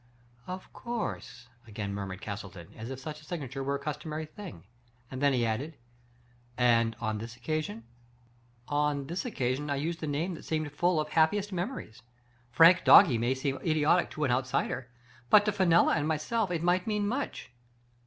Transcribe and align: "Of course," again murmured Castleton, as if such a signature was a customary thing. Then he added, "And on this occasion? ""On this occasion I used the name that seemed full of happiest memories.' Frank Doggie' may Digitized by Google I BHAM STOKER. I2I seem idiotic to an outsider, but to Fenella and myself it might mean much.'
"Of 0.57 0.73
course," 0.73 1.47
again 1.67 1.93
murmured 1.93 2.21
Castleton, 2.21 2.69
as 2.75 2.89
if 2.89 2.99
such 2.99 3.21
a 3.21 3.23
signature 3.23 3.63
was 3.63 3.75
a 3.79 3.83
customary 3.83 4.25
thing. 4.25 4.63
Then 5.11 5.31
he 5.31 5.45
added, 5.45 5.77
"And 6.57 6.95
on 6.99 7.19
this 7.19 7.35
occasion? 7.37 7.83
""On 8.89 9.05
this 9.05 9.25
occasion 9.25 9.69
I 9.69 9.75
used 9.75 9.99
the 9.99 10.07
name 10.07 10.33
that 10.33 10.43
seemed 10.43 10.71
full 10.71 10.99
of 10.99 11.09
happiest 11.09 11.53
memories.' 11.53 12.01
Frank 12.57 12.83
Doggie' 12.83 13.19
may 13.19 13.35
Digitized 13.35 13.43
by 13.43 13.43
Google 13.43 13.57
I 13.59 13.59
BHAM 13.59 13.59
STOKER. 13.59 13.59
I2I 13.59 13.63
seem 13.63 13.71
idiotic 13.71 14.09
to 14.09 14.23
an 14.23 14.31
outsider, 14.31 14.89
but 15.29 15.45
to 15.45 15.51
Fenella 15.51 15.93
and 15.93 16.07
myself 16.07 16.49
it 16.49 16.63
might 16.63 16.87
mean 16.87 17.07
much.' 17.07 17.51